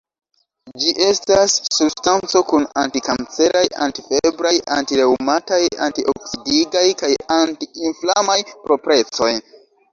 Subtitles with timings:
[0.83, 9.33] Ĝi estas substanco kun anti-kanceraj, anti-febraj, anti-reŭmataj, anti-oksidigaj kaj anti-inflamaj proprecoj.